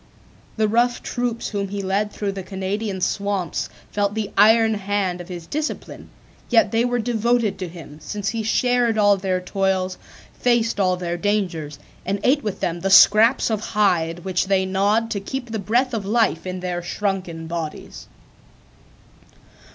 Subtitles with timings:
[0.57, 5.29] The rough troops whom he led through the Canadian swamps felt the iron hand of
[5.29, 6.09] his discipline;
[6.49, 9.99] yet they were devoted to him, since he shared all their toils,
[10.33, 15.11] faced all their dangers, and ate with them the scraps of hide which they gnawed
[15.11, 18.07] to keep the breath of life in their shrunken bodies.